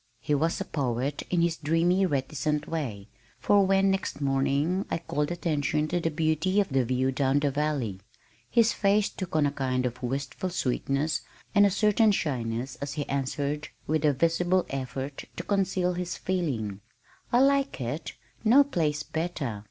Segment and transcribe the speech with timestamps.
[0.19, 3.07] He was a poet, in his dreamy reticent way,
[3.39, 7.51] for when next morning I called attention to the beauty of the view down the
[7.51, 7.99] valley,
[8.49, 11.21] his face took on a kind of wistful sweetness
[11.53, 16.81] and a certain shyness as he answered with a visible effort to conceal his feeling
[17.31, 18.13] "I like it
[18.43, 19.59] No place better.